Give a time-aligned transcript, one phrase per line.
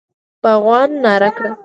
[0.41, 1.51] باغوان ناره کړه!